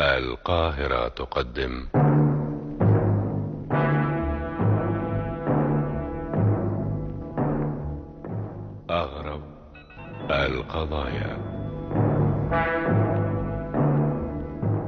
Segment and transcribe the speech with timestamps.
[0.00, 1.88] القاهرة تقدم.
[8.90, 9.42] أغرب
[10.30, 11.36] القضايا.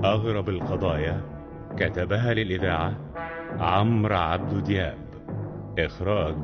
[0.04, 1.20] أغرب القضايا
[1.76, 2.94] كتبها للإذاعة
[3.60, 4.98] عمرو عبد دياب.
[5.78, 6.36] إخراج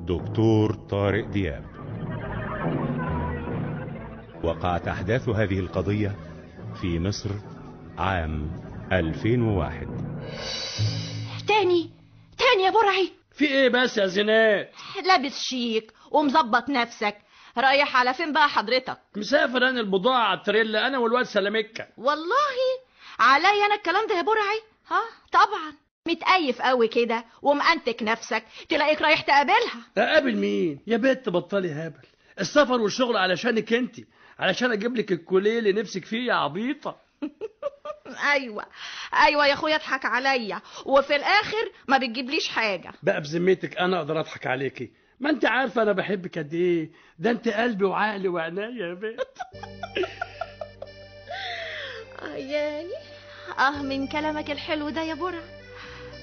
[0.00, 1.64] دكتور طارق دياب.
[4.44, 6.16] وقعت أحداث هذه القضية
[6.80, 7.51] في مصر
[8.02, 8.50] عام
[8.92, 9.86] 2001
[11.48, 11.90] تاني
[12.38, 13.12] تاني يا برعي.
[13.32, 14.72] في إيه بس يا زينات
[15.06, 17.16] لابس شيك ومظبط نفسك.
[17.58, 21.86] رايح على فين بقى حضرتك؟ مسافر أنا البضاعة على التريلا أنا والواد سلامكة.
[21.96, 22.56] والله؟
[23.18, 24.60] عليا أنا الكلام ده يا برعي؟
[24.90, 25.72] ها؟ طبعا.
[26.08, 28.44] متقيف قوي كده ومأنتك نفسك.
[28.68, 29.80] تلاقيك رايح تقابلها.
[29.98, 32.06] اقابل مين؟ يا بنت بطلي هبل.
[32.40, 33.96] السفر والشغل علشانك انت
[34.38, 36.96] علشان أجيب لك الكوليه اللي نفسك فيه يا عبيطة.
[38.16, 38.64] أيوه.
[39.26, 40.60] أيوه يا أخويا اضحك عليا.
[40.86, 42.92] وفي الآخر ما بتجيبليش حاجة.
[43.02, 46.90] بقى بذمتك أنا أقدر أضحك عليكي؟ ما أنت عارفة أنا بحبك قد إيه.
[47.18, 49.20] ده أنت قلبي وعقلي وعناية يا بنت.
[52.22, 52.92] آه يعني؟
[53.58, 55.42] آه من كلامك الحلو ده يا برع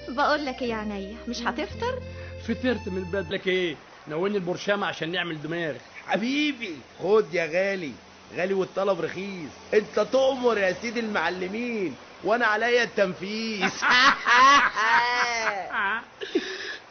[0.09, 1.99] بقول لك إيه يا عينيا مش هتفطر؟
[2.47, 3.75] فطرت من بدلك إيه؟
[4.07, 5.75] نوني البرشامة عشان نعمل دماغ.
[6.07, 7.91] حبيبي خد يا غالي.
[8.37, 9.49] غالي والطلب رخيص.
[9.73, 13.69] انت تؤمر يا سيدي المعلمين وأنا عليا التنفيذ.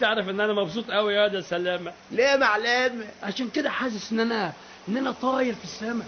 [0.00, 1.92] تعرف ان أنا مبسوط قوي يا ده سلامة.
[2.10, 4.52] ليه يا معلم؟ عشان كده حاسس ان أنا
[4.88, 6.06] ان أنا طاير في السماء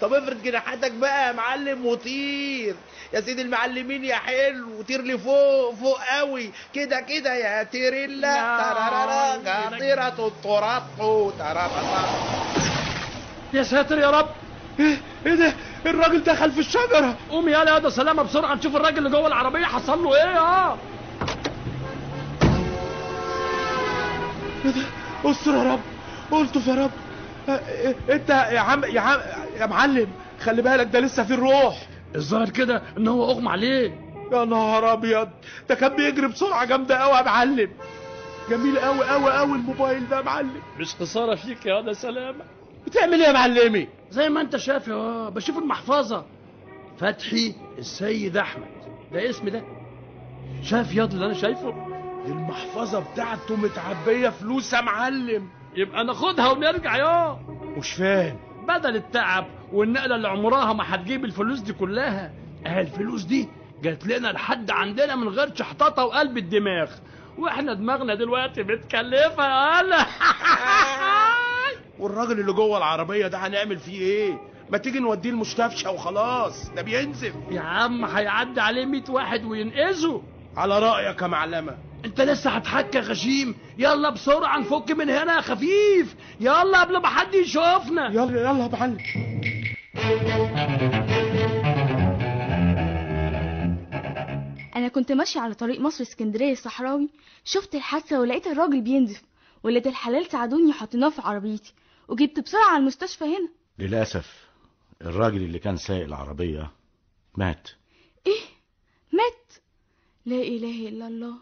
[0.00, 2.76] طب افرد جناحاتك بقى يا معلم وطير.
[3.12, 6.50] يا سيدي المعلمين يا حلو طير لفوق فوق قوي.
[6.74, 10.82] كده كده يا تيريلا ترارارا قاطرة التراب
[11.38, 12.08] ترارارا
[13.54, 14.28] يا ساتر يا رب.
[14.80, 14.96] إيه
[15.26, 15.52] إيه ده؟
[15.86, 17.16] الراجل دخل في الشجرة.
[17.30, 18.54] قوم يالا يا ده سلامة بسرعة.
[18.54, 20.78] نشوف الراجل اللي جوه العربية حصل له إيه آه.
[24.64, 24.82] إيه ده؟
[25.30, 25.80] أستر يا رب.
[26.30, 26.90] قلته يا رب.
[27.48, 29.20] آه، آه، إنت يا عم يا عم
[29.60, 30.08] يا معلم
[30.40, 31.86] خلي بالك ده لسه في الروح.
[32.14, 34.00] الظاهر كده إن هو أغمى عليه.
[34.32, 35.28] يا نهار أبيض.
[35.68, 37.70] ده كان بيجري بسرعة جامدة قوي يا معلم.
[38.50, 40.62] جميل قوي قوي قوي الموبايل ده يا معلم.
[40.78, 42.44] مش خسارة فيك يا ده سلامة.
[42.86, 46.24] بتعمل إيه يا معلمي؟ زي ما انت شايف يا بشوف المحفظة.
[46.98, 48.68] فتحي السيد أحمد.
[49.12, 49.62] ده اسم ده.
[50.62, 51.86] شايف ياض اللي أنا شايفه؟
[52.26, 55.48] المحفظة بتاعته متعبية فلوس يا معلم.
[55.76, 57.38] يبقى ناخدها ونرجع يا.
[57.76, 58.36] مش فاهم.
[58.68, 62.32] بدل التعب والنقلة اللي عمرها ما هتجيب الفلوس دي كلها.
[62.66, 63.48] آه الفلوس دي
[63.82, 66.90] جات لنا لحد عندنا من غير شحططة وقلب الدماغ.
[67.38, 69.44] وإحنا دماغنا دلوقتي متكلفة.
[69.44, 70.06] يا
[71.98, 74.38] والراجل اللي جوه العربية ده هنعمل فيه إيه؟
[74.70, 77.34] ما تيجي نوديه المستشفى وخلاص ده بينزف.
[77.50, 80.22] يا عم هيعدي عليه 100 واحد وينقذه.
[80.56, 81.78] على رأيك يا معلمة.
[82.04, 86.16] انت لسه هتحكى غشيم؟ يلا بسرعة نفك من هنا يا خفيف.
[86.40, 88.06] يلا قبل ما حد يشوفنا.
[88.10, 88.98] يلا يلا يا معلم.
[94.76, 97.08] أنا كنت ماشيه على طريق مصر اسكندرية الصحراوي
[97.44, 99.22] شفت الحادثة ولقيت الراجل بينزف
[99.62, 101.72] ولاد الحلال ساعدوني حطيناه في عربيتي.
[102.08, 103.48] وجبت بسرعة على المستشفى هنا
[103.78, 104.48] للأسف
[105.02, 106.70] الراجل اللي كان سايق العربية
[107.36, 107.70] مات
[108.26, 108.40] إيه
[109.12, 109.52] مات
[110.26, 111.34] لا إله إلا الله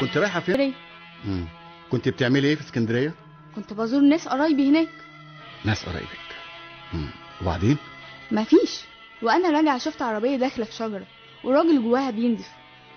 [0.00, 0.74] كنت رايحة فين؟ اسكندرية.
[1.24, 1.48] مم.
[1.90, 3.14] كنت بتعملي إيه في اسكندرية؟
[3.56, 4.88] كنت بزور ناس قرايبي هناك
[5.64, 6.36] ناس قرايبك
[6.92, 7.10] مم.
[7.42, 7.76] وبعدين؟
[8.32, 8.80] مفيش
[9.22, 11.06] وأنا راجعة شفت عربية داخلة في شجرة
[11.44, 12.50] وراجل جواها بينزف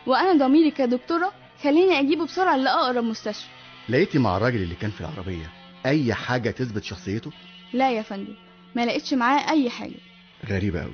[0.08, 3.48] وأنا ضميري كدكتورة خليني أجيبه بسرعة لأقرب مستشفى
[3.90, 5.52] لقيتي مع الراجل اللي كان في العربية
[5.86, 7.32] أي حاجة تثبت شخصيته؟
[7.74, 8.34] لا يا فندم
[8.76, 9.96] ما لقيتش معاه أي حاجة.
[10.50, 10.94] غريبة أوي.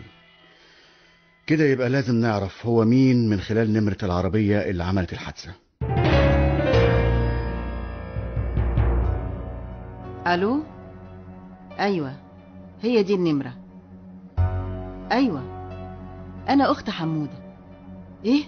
[1.47, 5.51] كده يبقى لازم نعرف هو مين من خلال نمرة العربية اللي عملت الحادثة.
[10.28, 10.63] ألو؟
[11.79, 12.16] أيوه
[12.81, 13.53] هي دي النمرة.
[15.12, 15.41] أيوه
[16.50, 17.46] أنا أخت حمودة.
[18.26, 18.43] إيه؟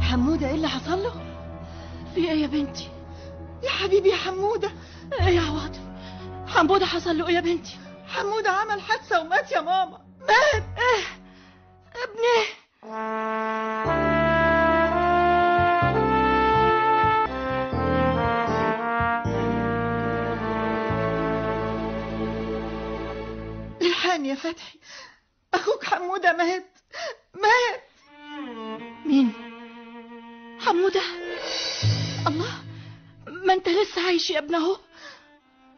[0.00, 1.12] حمودة إيه اللي حصل له؟
[2.14, 2.88] في إيه يا بنتي؟
[3.62, 4.72] يا حبيبي يا حمودة.
[5.20, 5.80] إيه يا عواطف
[6.46, 7.78] حمودة حصل له إيه يا بنتي؟
[8.08, 10.00] حمودة عمل حادثة ومات يا ماما.
[10.20, 11.04] مات؟ إيه؟
[12.04, 12.60] ابني.
[23.82, 24.78] الحقني يا فتحي.
[25.54, 26.78] أخوك حمودة مات.
[27.34, 27.82] مات.
[29.06, 29.32] مين؟
[30.60, 31.02] حمودة؟
[32.26, 32.69] الله.
[33.46, 34.76] ما انت لسه عايش يا ابن اهو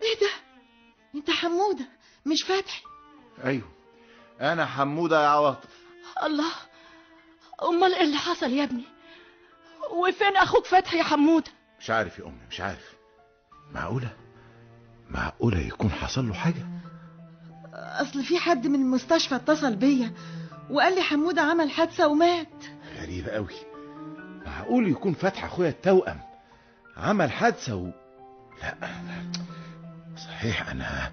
[0.03, 0.31] إيه ده؟
[1.15, 1.85] انت حموده
[2.27, 2.83] مش فتحي
[3.45, 3.69] أيوه.
[4.41, 5.69] أنا حمودة يا عواطف.
[6.23, 6.53] الله.
[7.63, 8.85] أمال إيه اللي حصل يا ابني؟
[9.91, 11.51] وفين أخوك فتحي يا حموده
[11.81, 12.93] مش عارف يا أمي مش عارف.
[13.75, 14.17] معقولة؟
[15.11, 16.67] معقولة يكون حصل له حاجة؟
[17.75, 20.13] أصل في حد من المستشفى اتصل بيا
[20.71, 22.65] وقال لي حمودة عمل حادثة ومات.
[23.01, 23.55] غريبة قوي
[24.47, 26.21] معقول يكون فتح أخويا التوأم؟
[26.97, 27.91] عمل حادثة و...
[28.63, 28.75] لا.
[30.17, 31.13] صحيح أنا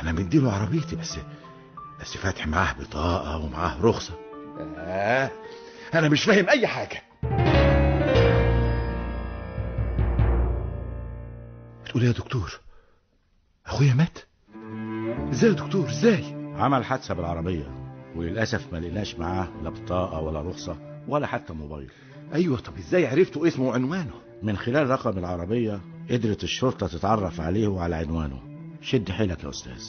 [0.00, 1.18] أنا مديله عربيتي بس
[2.00, 4.14] بس فتحي معاه بطاقة ومعاه رخصة.
[4.78, 5.30] آه.
[5.94, 7.02] أنا مش فاهم أي حاجة.
[11.84, 12.60] بتقول إيه يا دكتور؟
[13.66, 14.18] أخويا مات؟
[15.32, 16.24] إزاي يا دكتور؟ إزاي؟
[16.58, 17.70] عمل حادثة بالعربية
[18.16, 20.76] وللأسف ما لقيناش معاه لا بطاقة ولا رخصة
[21.08, 21.90] ولا حتى موبايل.
[22.34, 25.80] أيوه طب إزاي عرفتوا اسمه وعنوانه؟ من خلال رقم العربية
[26.10, 28.40] قدرت الشرطة تتعرف عليه وعلى عنوانه.
[28.82, 29.84] شد حيلك يا أستاذ.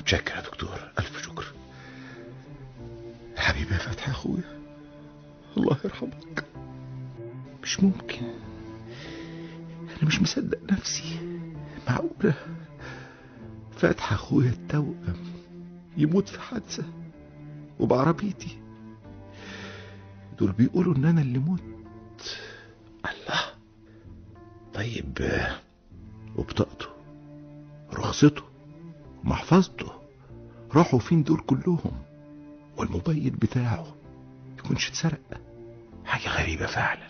[0.00, 0.78] متشكر يا دكتور.
[0.98, 1.44] ألف شكر.
[3.36, 4.60] حبيبي يا فتحي أخويا
[5.56, 6.44] الله يرحمك.
[7.62, 8.26] مش ممكن.
[9.82, 11.18] أنا مش مصدق نفسي.
[11.88, 12.34] معقولة؟
[13.76, 15.16] فتح أخويا التوأم
[15.96, 16.84] يموت في حادثة
[17.80, 18.58] وبعربيتي.
[20.38, 21.62] دول بيقولوا إن أنا اللي مت
[24.76, 25.18] طيب
[26.36, 26.86] وبطاقته
[27.94, 28.42] رخصته
[29.24, 29.92] ومحفظته
[30.74, 32.02] راحوا فين دول كلهم؟
[32.76, 33.86] والموبايل بتاعه
[34.58, 35.20] يكونش اتسرق؟
[36.04, 37.06] حاجة غريبة فعلا.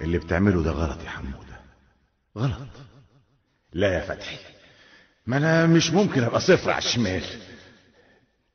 [0.00, 1.60] اللي بتعمله ده غلط يا حمودة.
[2.38, 2.68] غلط.
[3.72, 4.36] لا يا فتحي.
[5.26, 7.22] ما أنا مش ممكن أبقى صفر على الشمال.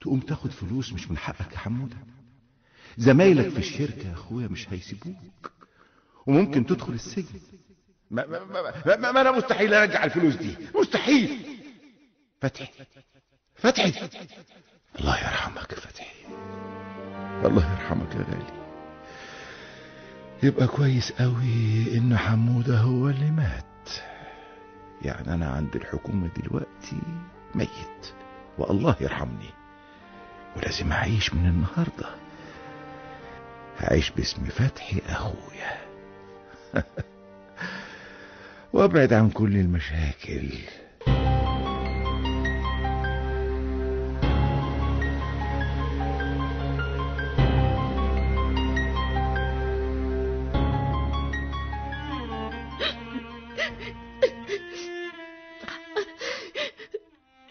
[0.06, 1.98] تقوم تاخد فلوس مش من حقك يا حمودة
[2.98, 5.52] زمايلك في الشركة يا أخويا مش هيسيبوك.
[6.28, 7.40] وممكن تدخل السجن.
[8.12, 10.56] ما, ما, ما, ما, ما أنا مستحيل أرجع الفلوس دي.
[10.76, 11.40] مستحيل.
[12.42, 12.68] فتحي.
[13.56, 13.94] فتحي.
[15.00, 16.16] الله يرحمك يا فتحي.
[17.46, 18.66] الله يرحمك يا غالي.
[20.44, 23.90] يبقى كويس قوي إن حمودة هو اللي مات.
[25.02, 27.02] يعني أنا عند الحكومة دلوقتي
[27.56, 28.14] ميت.
[28.58, 29.50] والله يرحمني.
[30.56, 32.16] ولازم أعيش من النهاردة.
[33.80, 35.78] هعيش باسم فتحي أخويا.
[38.74, 40.50] وأبعد عن كل المشاكل.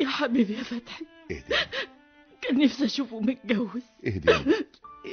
[0.00, 1.04] يا حبيبي يا فتحي.
[1.30, 1.54] اهدي
[2.44, 3.82] كان نفسي أشوفه متجوز.
[4.06, 4.32] اهدي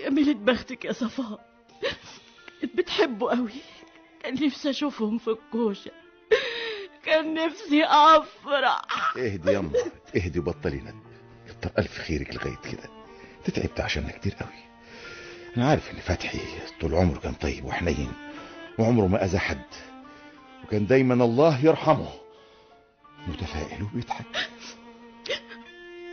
[0.03, 1.45] يا ميلة بختك يا صفاء
[2.61, 3.51] كنت بتحبه قوي.
[4.23, 5.91] كان نفسي أشوفهم في الكوشة.
[7.03, 9.17] كان نفسي أفرح.
[9.17, 9.71] اهدي يما
[10.15, 11.01] اهدي وبطلي ندم
[11.47, 12.89] كتر ألف خيرك لغاية كده.
[13.43, 14.63] تتعبت عشاننا كتير قوي.
[15.57, 16.39] أنا عارف إن فتحي
[16.81, 18.11] طول عمره كان طيب وحنين
[18.79, 19.65] وعمره ما أذى حد.
[20.63, 22.09] وكان دايما الله يرحمه.
[23.27, 24.49] متفائل وبيضحك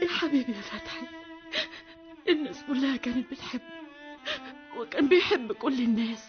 [0.02, 1.06] يا حبيبي يا فتحي
[2.28, 3.62] الناس كلها كانت بتحبه
[4.78, 6.24] وكان بيحب كل الناس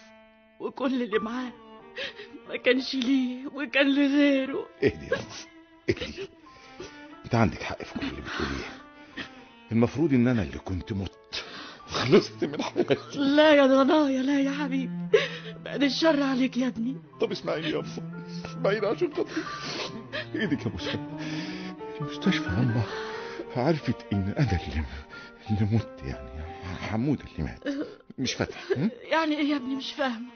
[0.60, 1.52] وكل اللي معاه
[2.48, 4.66] ما كانش ليه وكان لغيره.
[4.84, 5.24] اهدي يا ماما
[5.90, 6.28] اهدي
[7.24, 8.70] أنت عندك حق في كل اللي بتقوليه.
[9.72, 11.44] المفروض إن أنا اللي كنت مت.
[11.86, 12.96] خلصت من حياتي.
[13.14, 15.08] لا يا ضنايا لا يا حبيبي.
[15.64, 16.96] بعد الشر عليك يا ابني.
[17.20, 19.42] طب اسمعيني يا أما اسمعيني عشان خاطري.
[20.34, 20.98] إيدك يا مستشفى
[22.00, 22.82] المستشفى يا أما
[23.56, 24.84] عرفت إن أنا اللي
[25.50, 26.42] اللي مت يعني
[26.90, 27.86] حمود اللي مات.
[28.18, 28.88] مش فتح م?
[29.10, 30.26] يعني إيه يا ابني؟ مش فاهم.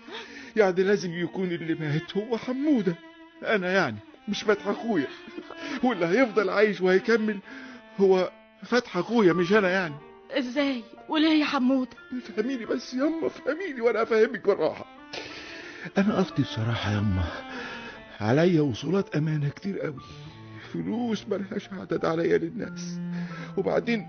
[0.57, 2.95] يعني لازم يكون اللي مات هو حمودة.
[3.47, 3.97] أنا يعني
[4.29, 5.07] مش فتح أخويا.
[5.83, 7.39] واللي هيفضل عايش وهيكمل
[8.01, 8.33] هو
[8.65, 9.95] فتح أخويا مش أنا يعني.
[10.31, 11.89] إزاي؟ وليه يا حمود؟
[12.37, 14.87] فهميني بس يما فهميني وأنا أفهمك بالراحة.
[15.99, 17.25] أنا قصدي بصراحة يما
[18.21, 20.01] عليا وصولات أمانة كتير قوي.
[20.75, 22.99] فلوس ملهاش عدد عليا للناس.
[23.57, 24.07] وبعدين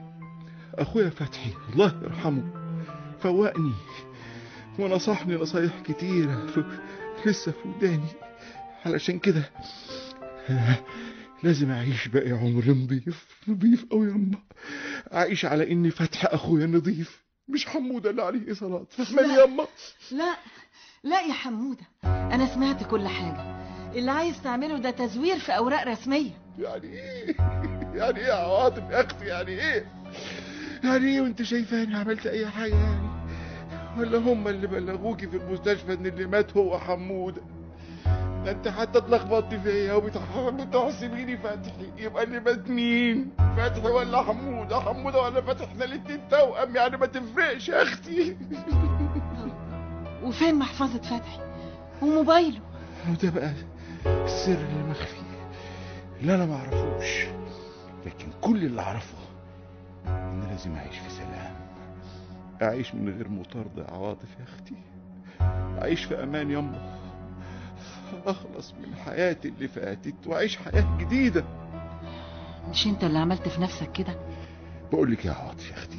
[0.74, 2.44] أخويا فتحي الله يرحمه
[3.20, 3.74] فوقني
[4.80, 6.48] ونصحني نصايح كتيرة
[7.26, 8.08] لسه في وداني.
[8.86, 9.50] علشان كده
[10.50, 10.78] آه،
[11.44, 14.38] لازم أعيش باقي عمري نضيف نضيف قوي يما
[15.12, 17.26] عايش على اني فتح أخويا نضيف.
[17.48, 19.68] مش حمودة اللي عليه اصالات فاهماني يما
[20.12, 20.36] لا
[21.04, 21.86] لا يا حمودة.
[22.04, 23.55] أنا سمعت كل حاجة.
[23.96, 26.32] اللي عايز تعمله ده تزوير في أوراق رسمية.
[26.60, 27.36] يعني إيه؟
[28.00, 29.86] يعني إيه يا عواطف يا أختي؟ يعني إيه؟
[30.84, 33.08] يعني إيه وأنت شايفاني عملت أي حاجة يعني؟
[34.00, 37.42] ولا هم اللي بلغوكي في المستشفى إن اللي مات هو حموده
[38.46, 44.80] ده أنت حتى اتلخبطت فيا وبتح- بتحسبيني فتحي يبقى اللي مات مين؟ فتحي ولا حموده
[44.80, 48.38] حموده ولا فتحي إحنا الاتنين توأم يعني ما تفرقش يا أختي.
[50.24, 51.40] وفين محفظة فتحي
[52.02, 52.60] وموبايله؟
[53.12, 53.54] وده بقى
[54.06, 55.22] السر اللي مخفي
[56.22, 57.26] اللي أنا ما أعرفوش.
[58.06, 59.18] لكن كل اللي أعرفه
[60.08, 61.56] إن لازم أعيش في سلام.
[62.62, 64.76] أعيش من غير مطاردة يا عواطف يا أختي.
[65.82, 66.98] أعيش في أمان يما
[68.26, 71.44] أخلص من حياتي اللي فاتت وأعيش حياة جديدة.
[72.70, 74.16] مش أنت اللي عملت في نفسك كده؟
[74.92, 75.98] بقول لك يا عواطف يا أختي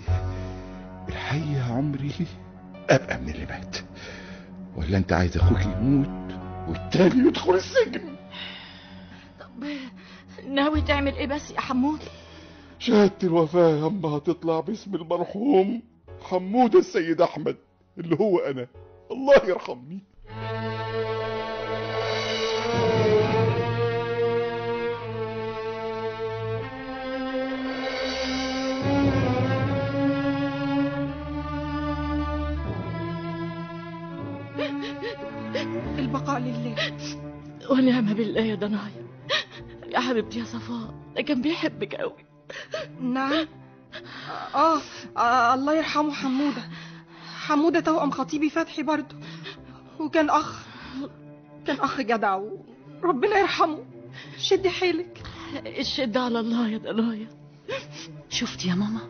[1.08, 2.12] الحقيقة عمري
[2.90, 3.76] أبقى من اللي مات.
[4.76, 6.35] ولا أنت عايز أخوك يموت؟
[6.68, 8.16] والتاني يدخل السجن.
[9.40, 9.64] طب
[10.48, 12.00] ناوي تعمل إيه بس يا حمود؟
[12.78, 15.82] شهادة الوفاة اما هتطلع باسم المرحوم
[16.22, 17.56] حمودة السيد أحمد
[17.98, 18.66] اللي هو أنا.
[19.10, 19.98] الله يرحمني.
[36.38, 36.76] لله.
[37.70, 39.06] ونعم بالله يا ضنايا
[39.88, 42.24] يا حبيبتي يا صفاء ده كان بيحبك قوي
[43.00, 43.46] نعم.
[44.54, 44.80] آه,
[45.16, 46.62] آه الله يرحمه حمودة.
[47.46, 49.16] حمودة توأم خطيبي فتحي برضه.
[50.00, 50.62] وكان أخ
[51.66, 52.40] كان أخ جدع
[53.02, 53.84] ربنا يرحمه.
[54.38, 55.22] شدي حيلك.
[55.66, 57.28] الشدة على الله يا ضنايا
[58.28, 59.00] شفت يا ماما؟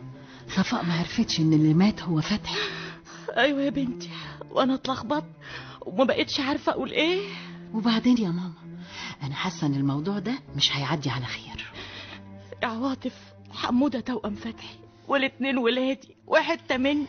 [0.49, 2.59] صفاء ما عرفتش إن اللي مات هو فتحي.
[3.37, 4.09] أيوه يا بنتي
[4.51, 5.25] وأنا اتلخبطت.
[5.87, 7.21] وما بقتش عارفة أقول إيه.
[7.73, 8.53] وبعدين يا ماما
[9.23, 11.65] أنا حاسة إن الموضوع ده مش هيعدي على خير.
[12.63, 13.13] يا عواطف
[13.51, 14.75] حمودة توأم فتحي
[15.07, 17.07] والاتنين ولادي وحتة مني.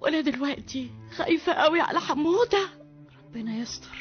[0.00, 2.68] وأنا دلوقتي خايفة قوي على حمودة.
[3.24, 3.98] ربنا يستر.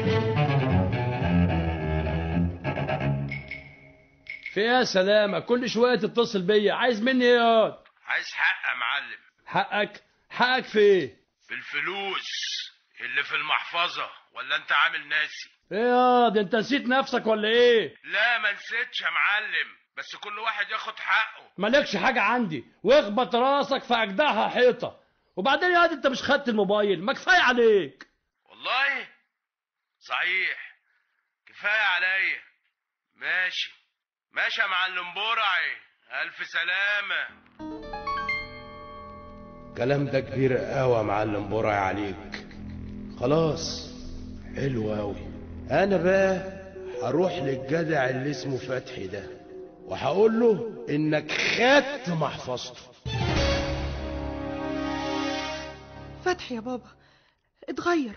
[4.60, 5.40] يا سلامة.
[5.40, 6.72] كل شوية تتصل بيا.
[6.72, 9.18] عايز مني إيه ياض عايز حق يا معلم.
[9.46, 10.02] حقك.
[10.30, 11.16] حقك في إيه؟
[11.48, 12.26] في الفلوس
[13.00, 14.10] اللي في المحفظة.
[14.32, 19.10] ولا أنت عامل ناسي؟ إيه ياض أنت نسيت نفسك ولا إيه؟ لا ما نسيتش يا
[19.10, 19.76] معلم.
[19.96, 21.50] بس كل واحد ياخد حقه.
[21.58, 22.64] مالكش حاجة عندي.
[22.82, 25.00] واخبط راسك في أجدعها حيطة.
[25.36, 27.04] وبعدين ياض أنت مش خدت الموبايل.
[27.04, 28.06] ما كفاية عليك.
[28.44, 29.08] والله؟
[30.00, 30.76] صحيح.
[31.46, 32.40] كفاية عليا.
[33.14, 33.70] ماشي.
[34.37, 35.71] ماشي يا معلم برعي
[36.23, 37.23] ألف سلامة.
[39.71, 42.47] الكلام ده كبير قوي يا معلم برعي عليك.
[43.21, 43.90] خلاص
[44.57, 45.26] حلو قوي.
[45.71, 46.62] أنا بقى
[47.02, 49.25] هروح للجدع اللي اسمه فتحي ده
[49.85, 52.83] وهقول له إنك خدت محفظته.
[56.25, 56.90] فتحي يا بابا
[57.69, 58.14] اتغير.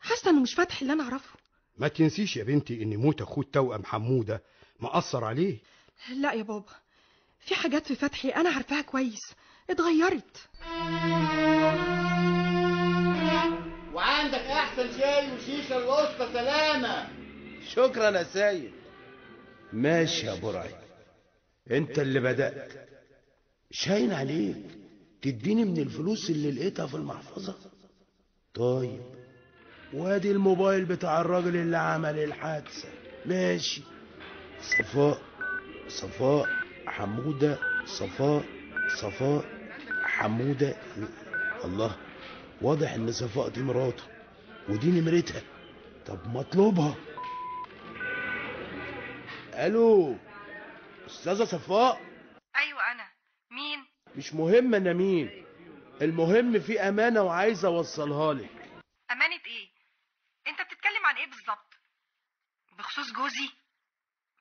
[0.00, 1.38] حاسه إنه مش فتحي اللي أنا أعرفه.
[1.78, 4.42] ما تنسيش يا بنتي إن موت اخوه التوأم حمودة
[4.82, 5.58] مأثر عليه.
[6.14, 6.72] لا يا بابا
[7.40, 9.34] في حاجات في فتحي أنا عارفاها كويس.
[9.70, 10.36] اتغيرت.
[13.94, 17.08] وعندك أحسن شاي وشيشة الوسطى سلامة.
[17.68, 18.72] شكرا يا سيد.
[19.72, 20.74] ماشي يا برعي
[21.70, 22.72] أنت اللي بدأت.
[23.70, 24.66] شاين عليك.
[25.22, 27.54] تديني من الفلوس اللي لقيتها في المحفظة.
[28.54, 29.02] طيب.
[29.92, 32.88] وادي الموبايل بتاع الراجل اللي عمل الحادثة.
[33.26, 33.82] ماشي.
[34.62, 35.22] صفاء
[35.88, 36.46] صفاء
[36.86, 38.44] حمودة صفاء
[39.00, 39.44] صفاء
[40.04, 40.76] حمودة.
[41.64, 41.96] الله
[42.62, 44.04] واضح إن صفاء دي مراته
[44.68, 45.42] ودي نمرتها.
[46.06, 46.94] طب مطلوبها
[49.54, 50.16] ألو
[51.06, 52.00] أستاذة صفاء؟
[52.56, 53.08] أيوه أنا.
[53.50, 55.44] مين؟ مش مهم أنا مين.
[56.02, 58.50] المهم في أمانة وعايز أوصلها لك.
[59.10, 59.68] أمانة إيه؟
[60.46, 61.74] أنت بتتكلم عن إيه بالظبط؟
[62.78, 63.50] بخصوص جوزي؟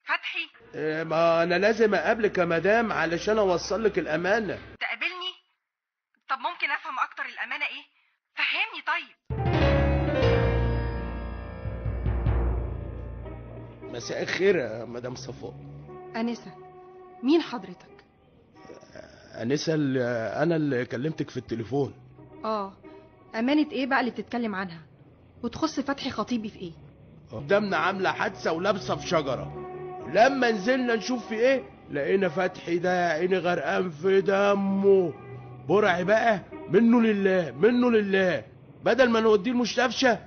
[0.03, 0.49] فتحي.
[0.75, 4.59] إيه، ما أنا لازم أقابلك يا مدام علشان أوصل لك الأمانة.
[4.79, 5.31] تقابلني؟
[6.29, 7.83] طب ممكن أفهم أكتر الأمانة إيه؟
[8.35, 9.15] فهمني طيب.
[13.95, 15.53] مساء الخير يا مدام صفاء
[16.15, 16.55] أنسة
[17.23, 17.91] مين حضرتك؟
[19.41, 20.03] أنسة اللي
[20.43, 21.93] أنا اللي كلمتك في التليفون.
[22.45, 22.73] آه
[23.35, 24.81] أمانة إيه بقى اللي بتتكلم عنها؟
[25.43, 26.71] وتخص فتحي خطيبي في إيه؟
[27.31, 29.70] قدامنا عاملة حادثة ولابسة في شجرة.
[30.13, 35.13] لما نزلنا نشوف في إيه؟ لقينا فتحي ده يا عيني غرقان في دمه.
[35.69, 38.43] برعي بقى منه لله منه لله.
[38.85, 40.17] بدل ما نوديه المستشفى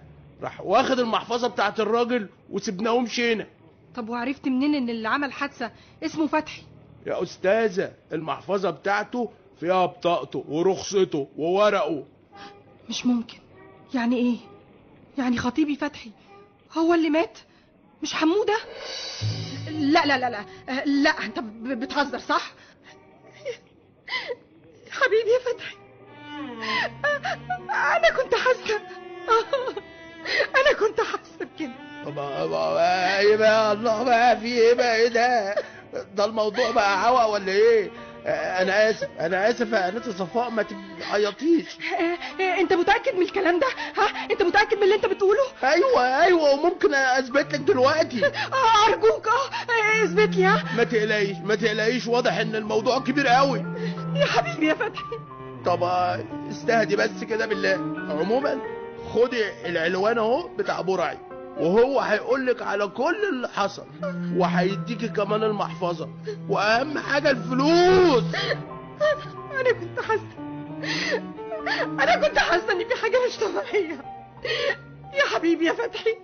[0.42, 3.46] راح واخد المحفظة بتاعت الراجل وسبناه ومشينا
[3.94, 5.70] طب وعرفت منين إن اللي عمل حادثة
[6.04, 6.62] اسمه فتحي؟
[7.06, 12.04] يا أستاذة المحفظة بتاعته فيها بطاقته ورخصته وورقه.
[12.88, 13.38] مش ممكن.
[13.94, 14.36] يعني إيه؟
[15.18, 16.10] يعني خطيبي فتحي
[16.78, 17.38] هو اللي مات؟
[18.02, 18.56] مش حمودة؟
[19.80, 20.44] لا لا لا لا.
[20.68, 22.52] آه، لا أنت بتهزر صح؟
[24.90, 25.76] حبيبي يا فتحي.
[27.70, 28.80] أنا كنت حاسة.
[30.60, 31.72] أنا كنت حاسة بكده.
[32.04, 32.14] طب
[32.50, 35.54] بقى إيه بقى الله بقى في إيه بقى إيه ده؟
[36.14, 37.90] ده الموضوع بقى هوا ولا إيه؟ آه،
[38.26, 40.64] أنا آسف أنا آسف يا انسه صفاء ما
[41.00, 41.78] تعيطيش
[42.40, 43.66] آه، أنت متأكد من الكلام ده؟
[43.96, 48.26] ها؟ أنت متأكد من اللي أنت بتقوله؟ أيوه أيوه وممكن أثبت لك دلوقتي.
[48.26, 49.50] آه، أرجوك آه
[50.00, 53.64] آه، أثبت لي ها؟ ما تقلقيش ما تقلقيش واضح إن الموضوع كبير قوي.
[54.16, 55.04] يا حبيبي يا فتحي.
[55.66, 57.72] طب آه، استهدي بس كده بالله.
[58.20, 58.58] عموما
[59.14, 61.18] خدي العنوان أهو بتاع برعي
[61.58, 63.86] وهو هيقول لك على كل اللي حصل
[64.36, 66.08] وهيديكي كمان المحفظة.
[66.48, 68.24] وأهم حاجة الفلوس.
[69.60, 70.38] أنا كنت حاسة
[72.02, 74.04] أنا كنت حاسة إن في حاجة مش طبيعية.
[75.14, 76.16] يا حبيبي يا فتحي.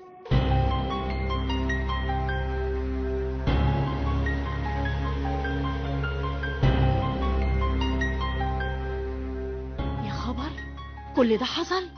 [10.07, 10.51] يا خبر
[11.17, 11.89] كل ده حصل؟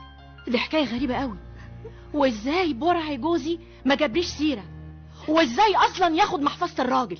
[0.47, 1.37] دي حكاية غريبة قوي.
[2.13, 4.63] وازاي برع جوزي ما جابليش سيرة؟
[5.27, 7.17] وازاي أصلا ياخد محفظة الراجل؟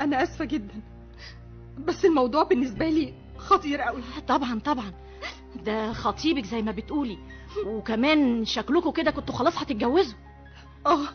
[0.00, 0.74] أنا آسفة جدا
[1.78, 4.92] بس الموضوع بالنسبة لي خطير قوي طبعا طبعا.
[5.64, 7.18] ده خطيبك زي ما بتقولي.
[7.66, 10.18] وكمان شكلكوا كده كنتوا خلاص هتتجوزوا.
[10.86, 11.08] آه.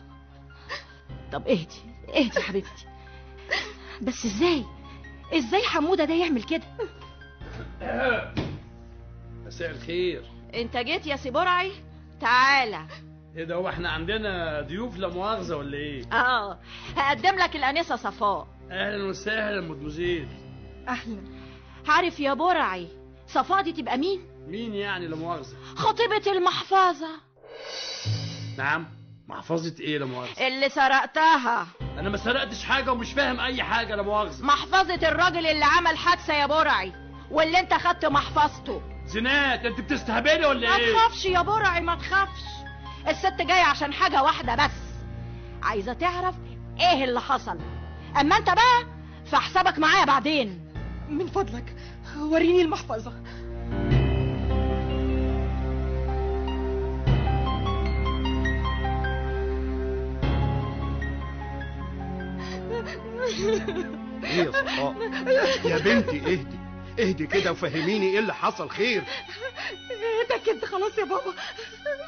[1.32, 1.66] طب اهدي
[2.08, 2.86] اهدي يا حبيبتي.
[4.02, 4.64] بس إزاي؟
[5.34, 6.64] إزاي حمودة ده يعمل كده؟
[9.46, 10.24] مساء الخير.
[10.54, 11.72] انت جيت يا سي برعي.
[12.20, 12.86] تعالى.
[13.36, 16.58] إيه ده هو إحنا عندنا ضيوف لا مؤاخذة ولا إيه؟ آه
[16.96, 18.46] هقدم لك الأنسة صفاء.
[18.70, 20.28] أهلا وسهلا مدموزيل
[20.88, 21.22] أهلا.
[21.88, 22.88] عارف يا برعي
[23.26, 27.08] صفاء دي تبقى مين؟ مين يعني لا مؤاخذة؟ خطيبة المحفظة.
[28.58, 28.86] نعم
[29.28, 31.66] محفظة إيه لا مؤاخذة؟ اللي سرقتها.
[31.98, 34.44] أنا ما سرقتش حاجة ومش فاهم أي حاجة لا مؤاخذة.
[34.44, 36.92] محفظة الراجل اللي عمل حادثة يا برعي
[37.30, 38.82] واللي أنت خدت محفظته.
[39.12, 42.40] زينات أنت بتستهبلي ولا ما إيه؟ تخافش يا برعي ما تخافش.
[43.08, 44.70] الست جاية عشان حاجة واحدة بس.
[45.62, 46.34] عايزة تعرف
[46.80, 47.58] إيه اللي حصل.
[48.20, 48.86] أما أنت بقى
[49.26, 50.60] فحسابك معايا بعدين.
[51.08, 51.76] من فضلك.
[52.18, 53.12] وريني المحفظة.
[64.24, 64.94] إيه يا صفاء
[65.64, 66.59] يا بنتي اهدي.
[67.02, 69.02] اهدي كده وفهميني إيه اللي حصل خير.
[70.24, 71.34] اتاكدت خلاص يا بابا.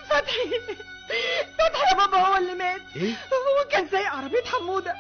[0.09, 0.51] فتحي.
[1.59, 2.81] فتحي يا بابا هو اللي مات.
[2.97, 4.95] إيه؟ هو كان سايق عربية حمودة.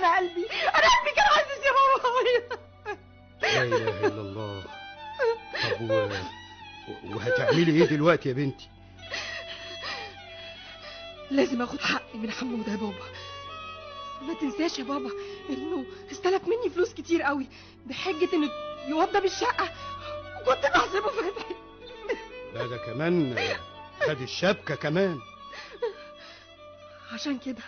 [0.00, 2.56] أنا قلبي أنا قلبي كان حاسس يا بابا.
[3.42, 4.64] لا إله إلا الله.
[5.62, 6.08] طب و...
[7.04, 8.68] وهتعملي إيه دلوقتي يا بنتي؟
[11.30, 13.04] لازم آخد حقي من حمودة يا بابا.
[14.22, 15.10] ما تنساش يا بابا
[15.50, 17.46] إنه استلف مني فلوس كتير قوي
[17.86, 18.50] بحجة إنه
[18.88, 19.68] يوضب الشقة.
[20.42, 21.54] وكنت بحسبه فتحي
[22.54, 23.36] لا ده كمان
[24.00, 25.18] خد الشبكة كمان.
[27.12, 27.62] عشان كده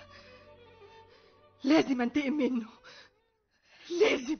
[1.65, 2.67] لازم أنتقم منه.
[4.01, 4.39] لازم.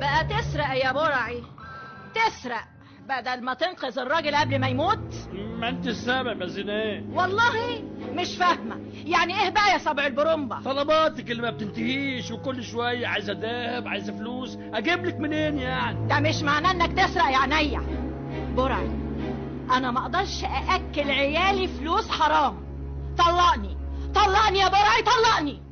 [0.00, 1.42] بقى تسرق يا برعي.
[2.14, 2.75] تسرق.
[3.08, 8.76] بدل ما تنقذ الراجل قبل ما يموت؟ ما انت السبب يا زينات والله مش فاهمة.
[9.04, 14.12] يعني إيه بقى يا سبع البرومبا؟ طلباتك اللي ما بتنتهيش وكل شوية عايزة دهب عايزة
[14.16, 14.58] فلوس.
[14.74, 17.82] أجيب لك منين يعني؟ ده مش معناه إنك تسرق يا عينيا.
[18.56, 18.90] برعي
[19.70, 22.56] أنا ما أقدرش أأكل عيالي فلوس حرام.
[23.18, 23.76] طلقني.
[24.14, 25.62] طلقني يا برعي طلقني.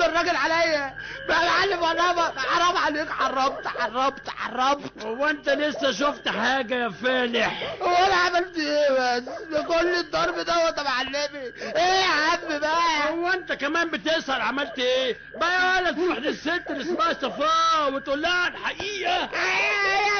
[0.00, 0.94] هتحمل الراجل عليا
[1.28, 5.02] يا معلم وأنا حرام عليك حرمت حرمت حرمت.
[5.04, 9.24] هو أنت لسه شفت حاجة يا فالح؟ هو أنا عملت إيه بس؟
[9.66, 11.52] كل الضرب دوت يا معلمي.
[11.76, 16.82] إيه يا عم بقى؟ هو أنت كمان بتسأل عملت إيه؟ بقى ولا تروح للست اللي
[16.82, 20.19] اسمها صفاء وتقول لها الحقيقة إيه يا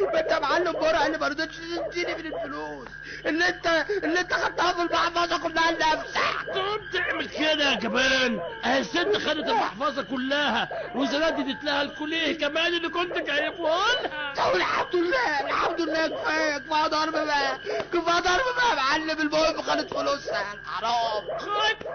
[0.00, 2.88] ما انت معلم برع اللي ما رضيتش تديني من الفلوس.
[3.26, 3.66] اللي انت
[4.04, 6.20] اللي انت خدتها في المحفظة كلها لنفسك.
[6.54, 12.88] تقوم تعمل كده يا كمان اهي الست خدت المحفظة كلها وزردت لها الكليه كمان اللي
[12.88, 14.54] كنت جايبه لها.
[14.54, 17.58] الحمد لله الحمد لله كفاية كفاية ضرب بقى
[17.92, 19.10] كفاية ضرب بقى يا معلم.
[19.20, 20.44] المهم خدت فلوسها.
[20.66, 21.38] حرام.
[21.38, 21.86] خد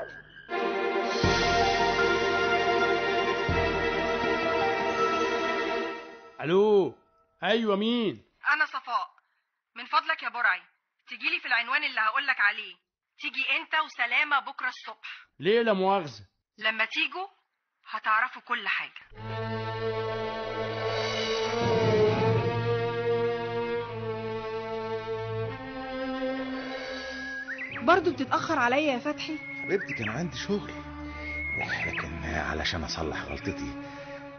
[6.42, 6.94] ألو.
[7.44, 8.24] أيوه مين؟
[8.54, 9.10] أنا صفاء.
[9.76, 10.62] من فضلك يا برعي.
[11.08, 12.76] تجيلي في العنوان اللي هقولك عليه.
[13.20, 16.26] تيجي انت وسلامة بكرة الصبح؟ ليه لا مؤاخذة.
[16.58, 17.28] لما تيجوا
[17.90, 19.10] هتعرفوا كل حاجة.
[27.86, 30.72] برضه بتتأخر عليا يا فتحي؟ حبيبتي كان عندي شغل.
[31.88, 33.82] لكن علشان أصلح غلطتي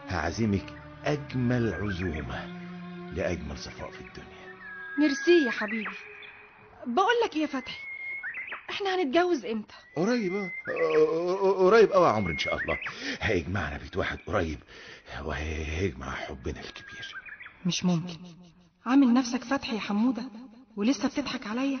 [0.09, 0.65] هعزمك
[1.05, 2.60] أجمل عزومة.
[3.15, 4.57] لأجمل صفاء في الدنيا.
[4.99, 5.95] ميرسي يا حبيبي.
[6.85, 7.77] بقول لك إيه يا فتحي؟
[8.69, 12.77] إحنا هنتجوز إمتى؟ قريب آه آه، قريب قوي يا عمرو إن شاء الله.
[13.21, 14.59] هيجمعنا بيت واحد قريب
[15.23, 17.15] وهيجمع حبنا الكبير.
[17.65, 18.17] مش ممكن.
[18.85, 20.23] عامل نفسك فتحي يا حمودة
[20.77, 21.79] ولسه بتضحك عليا؟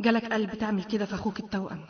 [0.00, 1.84] جالك قلب تعمل كده في أخوك التوأم.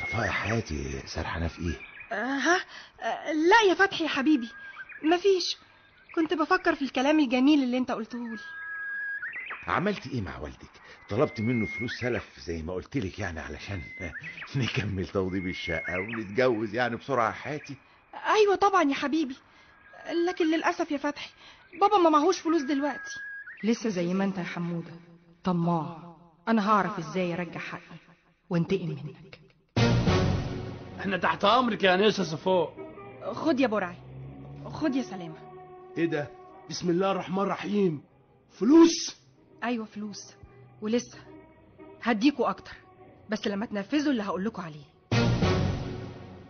[0.00, 1.78] صفاء يا حياتي سرحانة في إيه؟
[2.12, 2.60] آه ها؟
[3.00, 4.48] آه لا يا فتحي يا حبيبي
[5.02, 5.56] مفيش.
[6.18, 8.38] كنت بفكر في الكلام الجميل اللي انت قلته لي.
[9.66, 10.70] عملت إيه مع والدك؟
[11.08, 13.80] طلبت منه فلوس سلف زي ما قلت لك يعني علشان
[14.56, 17.26] نكمل توضيب الشقة ونتجوز يعني بسرعة.
[17.26, 17.76] يا حياتي؟
[18.14, 19.36] أيوه طبعا يا حبيبي.
[20.26, 21.30] لكن للأسف يا فتحي
[21.80, 23.20] بابا ما معهوش فلوس دلوقتي.
[23.62, 24.92] لسه زي ما انت يا حمودة.
[25.44, 26.16] طماع.
[26.48, 27.80] أنا هعرف إزاي أرجع حقي
[28.50, 29.40] وانتقم منك.
[31.00, 32.74] إحنا تحت أمرك يا انسه صفاء
[33.32, 33.96] خد يا برعي.
[34.64, 35.47] خد يا سلامة.
[35.98, 36.30] إيه ده؟
[36.70, 38.04] بسم الله الرحمن الرحيم.
[38.60, 39.16] فلوس؟
[39.64, 40.36] أيوه فلوس.
[40.82, 41.18] ولسه.
[42.02, 42.72] هديكوا أكتر.
[43.28, 44.84] بس لما تنفذوا اللي هقولكوا عليه.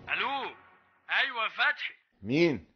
[0.09, 0.55] ألو؟
[1.11, 1.95] أيوه يا فتحي.
[2.23, 2.75] مين؟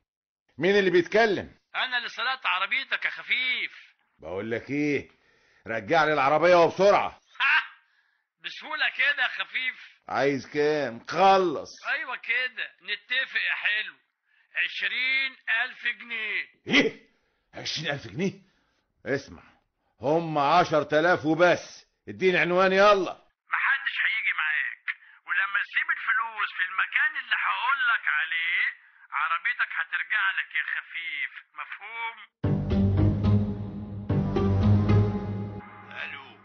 [0.59, 3.73] مين اللي بيتكلم؟ أنا اللي سرقت عربيتك يا خفيف.
[4.19, 5.11] بقول لك إيه؟
[5.67, 7.19] رجع لي العربية وبسرعة.
[8.45, 10.01] بسهولة كده يا خفيف.
[10.09, 11.71] عايز كام؟ خلص.
[11.87, 12.65] أيوه كده.
[12.83, 13.95] نتفق يا حلو.
[14.57, 16.49] عشرين ألف جنيه.
[16.67, 17.09] إيه؟
[17.55, 18.33] عشرين ألف جنيه؟
[19.07, 19.43] اسمع
[20.01, 21.87] هم عشر تلاف وبس.
[22.09, 23.13] اديني عنوان يلا.
[23.53, 24.87] محدش هيجي معاك.
[25.27, 28.65] ولما تسيب الفلوس في المكان اللي هقولك عليه
[29.13, 31.33] عربيتك هترجع لك يا خفيف.
[31.61, 32.17] مفهوم؟
[36.03, 36.39] ألو.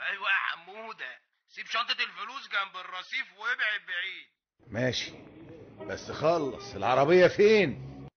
[0.00, 4.28] أيوه يا حموده سيب شنطة الفلوس جنب الرصيف وابعد بعيد.
[4.66, 5.10] ماشي.
[5.88, 7.70] بس خلص العربية فين؟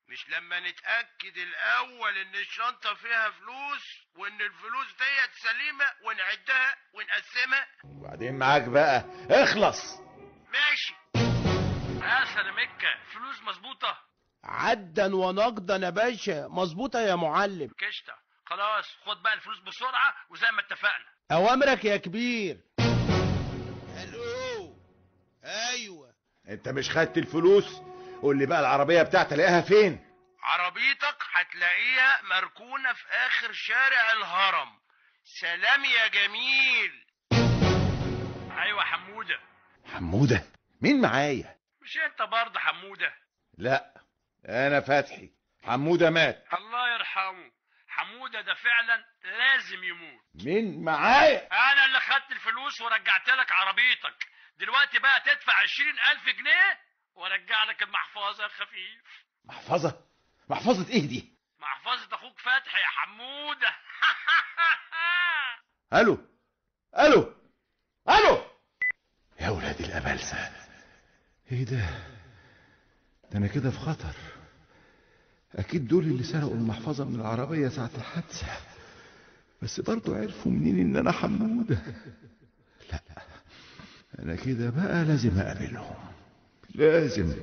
[0.09, 3.83] مش لما نتأكد الأول إن الشنطة فيها فلوس
[4.15, 7.67] وإن الفلوس ديت سليمة ونعدها ونقسمها.
[7.83, 9.05] وبعدين معاك بقى.
[9.29, 9.97] اخلص.
[10.53, 10.93] ماشي.
[12.01, 13.97] يا سلامكة فلوس مظبوطة؟
[14.43, 16.47] عدا ونقدا يا باشا.
[16.49, 17.67] مظبوطة يا معلم.
[17.67, 18.13] كشطة
[18.45, 21.05] خلاص خد بقى الفلوس بسرعة وزي ما اتفقنا.
[21.31, 22.57] أوامرك يا كبير.
[26.49, 27.81] انت مش خدت الفلوس؟
[28.21, 30.05] قول لي بقى العربية بتاعتي الاقيها فين؟
[30.43, 34.69] عربيتك هتلاقيها مركونة في آخر شارع الهرم.
[35.23, 37.05] سلام يا جميل.
[38.57, 39.39] أيوه حمودة.
[39.93, 40.43] حمودة؟
[40.81, 43.13] مين معايا؟ مش أنت برضه حمودة؟
[43.57, 43.93] لا
[44.49, 45.29] أنا فتحي.
[45.63, 46.43] حمودة مات.
[46.53, 47.51] الله يرحمه.
[47.87, 50.21] حمودة ده فعلا لازم يموت.
[50.45, 54.27] مين معايا؟ أنا اللي خدت الفلوس ورجعت لك عربيتك.
[54.59, 56.79] دلوقتي بقى تدفع عشرين ألف جنيه
[57.15, 59.25] وارجع لك المحفظة خفيف.
[59.45, 60.05] محفظة؟
[60.49, 63.75] محفظة إيه دي؟ محفظة أخوك فتحي يا حمودة.
[66.01, 66.17] ألو؟
[66.99, 67.33] ألو؟
[68.09, 68.41] ألو؟
[69.39, 70.51] يا ولاد الأبلسة.
[71.51, 71.89] إيه ده؟
[73.31, 74.15] ده أنا كده في خطر.
[75.55, 78.47] أكيد دول اللي سرقوا المحفظة من العربية ساعة الحادثة.
[79.61, 82.36] بس برضو عرفوا منين إن أنا حمودة؟ لا
[84.19, 85.95] أنا كده بقى لازم أقابلهم.
[86.75, 87.35] لازم.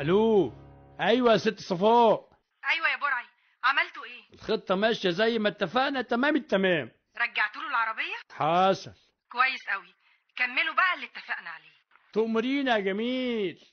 [0.00, 0.52] ألو؟
[1.00, 2.28] أيوه يا ست صفاء.
[2.70, 3.24] أيوه يا برعي.
[3.64, 6.90] عملتوا إيه؟ الخطة ماشية زي ما اتفقنا تمام التمام.
[7.18, 8.92] رجعتوا له العربية؟ حاصل
[9.32, 9.94] كويس قوي
[10.36, 11.76] كملوا بقى اللي اتفقنا عليه.
[12.12, 13.64] تؤمرينا يا جميل.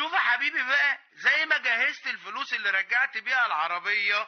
[0.00, 4.26] شوف يا حبيبي بقى زي ما جهزت الفلوس اللي رجعت بيها العربية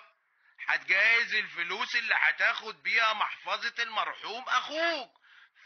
[0.66, 5.10] هتجهز الفلوس اللي هتاخد بيها محفظة المرحوم أخوك.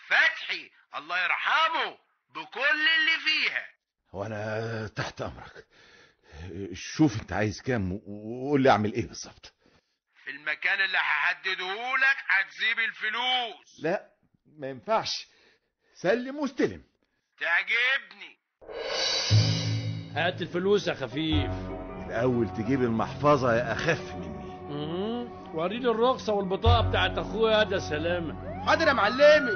[0.08, 3.66] فتحي الله يرحمه بكل اللي فيها.
[4.12, 5.66] وأنا تحت أمرك.
[6.72, 9.54] شوف أنت عايز كام وقول لي أعمل إيه بالظبط.
[10.24, 13.80] في المكان اللي هحدده لك هتسيب الفلوس.
[13.82, 14.10] لا
[14.58, 15.26] ما ينفعش.
[15.94, 16.84] سلم واستلم.
[17.40, 18.38] تعجبني.
[20.16, 21.50] هات الفلوس يا خفيف.
[22.06, 24.56] الأول تجيب المحفظة يا أخف مني.
[24.70, 25.28] مم.
[25.54, 28.62] وريني الرخصة والبطاقة بتاعت أخويا ده سلامة.
[28.66, 29.50] حاضر يا معلمي.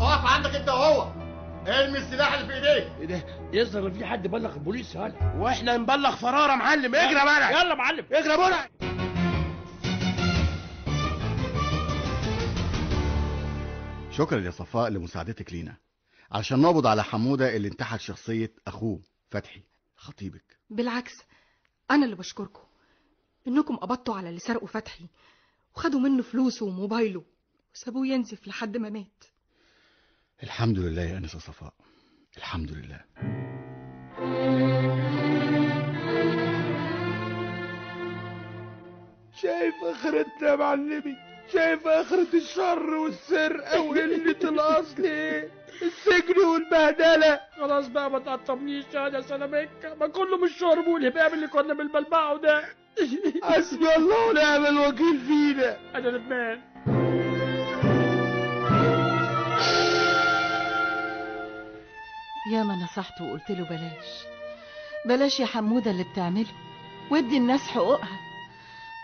[0.00, 1.12] اقف عندك انت وهو.
[1.66, 2.92] ارمي السلاح اللي في ايديك.
[3.00, 6.94] إيه ده؟ يظهر في حد بلغ البوليس هلا؟ وإحنا نبلغ فرارة يا معلم.
[6.94, 8.04] اجري يا بلع يلا معلم.
[8.12, 8.66] اجري يا بلع
[14.10, 15.83] شكرا يا صفاء لمساعدتك لينا.
[16.34, 19.62] علشان نقبض على حمودة اللي انتحل شخصية أخوه فتحي
[19.96, 20.58] خطيبك.
[20.70, 21.12] بالعكس
[21.90, 22.62] أنا اللي بشكركم
[23.48, 25.08] إنكم قبضتوا على اللي سرقوا فتحي
[25.76, 27.24] وخدوا منه فلوسه وموبايله
[27.74, 29.24] وسابوه ينزف لحد ما مات.
[30.42, 31.74] الحمد لله يا أنسة صفاء.
[32.36, 33.00] الحمد لله.
[39.42, 41.16] شايف اخرتنا يا معلمي
[41.52, 45.50] شايف اخرة الشر والسرقة وقلة الاصل إيه
[45.82, 48.84] السجن والبهدلة خلاص بقى ما تقطمنيش.
[48.94, 52.64] يا سلامك ما كله من الشرب والهباب اللي كنا بنبلبعه ده.
[53.42, 55.76] حسبي الله ونعم الوكيل فينا.
[55.94, 56.60] أنا ندمان.
[62.52, 64.24] يا ما نصحته وقلت له بلاش.
[65.06, 66.52] بلاش يا حمودة اللي بتعمله.
[67.10, 68.18] وادي الناس حقوقها.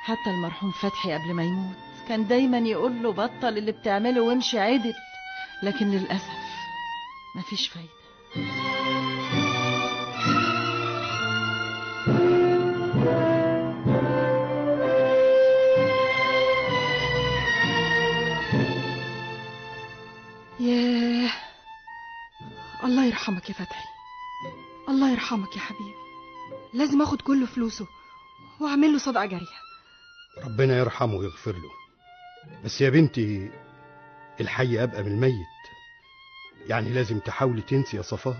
[0.05, 1.77] حتى المرحوم فتحي قبل ما يموت
[2.09, 4.95] كان دايما يقول له بطل اللي بتعمله وامشي عدل.
[5.63, 6.50] لكن للأسف
[7.37, 7.91] مفيش فايدة.
[20.61, 21.31] ياه.
[22.85, 23.85] الله يرحمك يا فتحي.
[24.89, 25.95] الله يرحمك يا حبيبي.
[26.75, 27.87] لازم آخد كل فلوسه
[28.61, 29.61] وأعمل له صدقة جارية.
[30.45, 31.71] ربنا يرحمه ويغفر له.
[32.65, 33.51] بس يا بنتي
[34.41, 35.50] الحي أبقى من الميت.
[36.71, 38.37] يعني لازم تحاولي تنسي يا صفاء.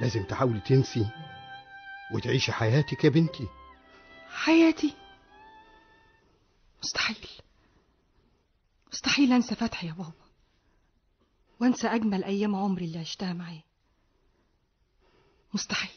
[0.00, 1.06] لازم تحاولي تنسي
[2.14, 3.48] وتعيشي حياتك يا بنتي.
[4.30, 4.94] حياتي؟
[6.82, 7.28] مستحيل.
[8.92, 10.12] مستحيل أنسى فتحي يا بابا.
[11.60, 13.62] وأنسى أجمل أيام عمري اللي عشتها معاه.
[15.54, 15.90] مستحيل.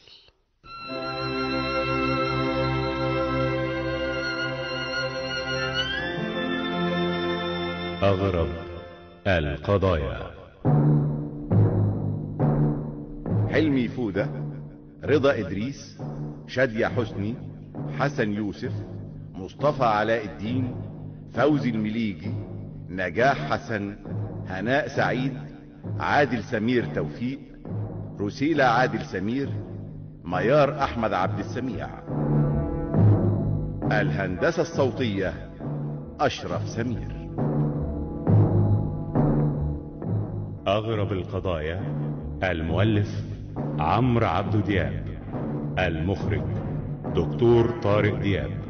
[8.02, 8.66] أغرب
[9.26, 10.35] القضايا.
[13.56, 14.28] حلمي فودة
[15.04, 15.98] رضا إدريس
[16.46, 17.34] شادية حسني
[17.98, 18.72] حسن يوسف
[19.34, 20.74] مصطفى علاء الدين
[21.32, 22.32] فوزي المليجي
[22.88, 23.96] نجاح حسن
[24.46, 25.32] هناء سعيد
[26.00, 27.38] عادل سمير توفيق
[28.20, 29.48] رسيلة عادل سمير
[30.24, 31.88] ميار أحمد عبد السميع.
[33.92, 35.32] الهندسة الصوتية
[36.20, 37.28] أشرف سمير.
[40.66, 41.82] أغرب القضايا
[42.42, 43.35] المؤلف
[43.78, 45.04] عمرو عبد دياب
[45.78, 46.42] المخرج
[47.14, 48.65] دكتور طارق دياب.